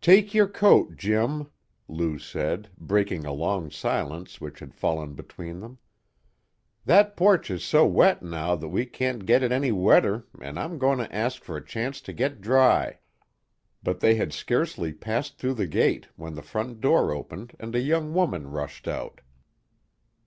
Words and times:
"Take 0.00 0.32
your 0.32 0.46
coat, 0.48 0.96
Jim," 0.96 1.48
Lou 1.86 2.18
said, 2.18 2.70
breaking 2.78 3.26
a 3.26 3.32
long 3.34 3.70
silence 3.70 4.40
which 4.40 4.60
had 4.60 4.72
fallen 4.74 5.12
between 5.12 5.60
them. 5.60 5.76
"That 6.86 7.14
porch 7.14 7.50
is 7.50 7.62
so 7.62 7.84
wet 7.84 8.22
now 8.22 8.54
that 8.56 8.68
we 8.70 8.86
can't 8.86 9.26
get 9.26 9.42
it 9.42 9.52
any 9.52 9.72
wetter 9.72 10.24
an' 10.40 10.56
I'm 10.56 10.78
goin' 10.78 10.96
to 10.96 11.14
ask 11.14 11.42
for 11.44 11.58
a 11.58 11.62
chance 11.62 12.00
to 12.00 12.14
get 12.14 12.40
dry." 12.40 13.00
But 13.82 14.00
they 14.00 14.14
had 14.14 14.32
scarcely 14.32 14.94
passed 14.94 15.36
through 15.36 15.52
the 15.60 15.66
gate 15.66 16.08
when 16.16 16.36
the 16.36 16.40
front 16.42 16.80
door 16.80 17.12
opened 17.12 17.54
and 17.60 17.74
a 17.76 17.80
young 17.80 18.14
woman 18.14 18.50
rushed 18.50 18.88
out. 18.88 19.20